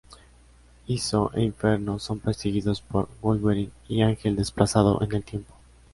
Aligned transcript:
Iso 0.89 1.29
e 1.35 1.43
Inferno 1.43 1.99
son 1.99 2.19
perseguidos 2.19 2.81
por 2.81 3.07
Wolverine 3.21 3.71
y 3.87 4.01
Ángel 4.01 4.35
desplazado 4.35 4.99
en 5.03 5.13
el 5.13 5.23
tiempo. 5.23 5.53